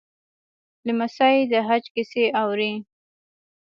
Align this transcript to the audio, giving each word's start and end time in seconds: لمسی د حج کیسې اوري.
لمسی 0.87 1.37
د 1.51 1.53
حج 1.67 1.83
کیسې 1.95 2.23
اوري. 2.41 2.73